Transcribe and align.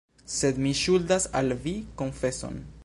Sed 0.35 0.61
mi 0.63 0.71
ŝuldas 0.79 1.29
al 1.41 1.57
vi 1.67 1.77
konfeson. 2.03 2.63